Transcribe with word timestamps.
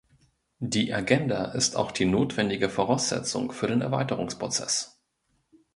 Die 0.63 0.91
Agenda 0.93 1.45
ist 1.51 1.75
auch 1.75 1.91
die 1.91 2.05
notwendige 2.05 2.69
Voraussetzung 2.69 3.51
für 3.51 3.67
den 3.67 3.81
Erweiterungsprozess. 3.81 4.99